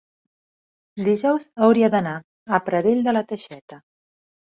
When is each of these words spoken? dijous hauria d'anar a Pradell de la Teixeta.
dijous 1.09 1.45
hauria 1.67 1.91
d'anar 1.97 2.17
a 2.21 2.63
Pradell 2.71 3.07
de 3.11 3.19
la 3.19 3.27
Teixeta. 3.33 3.83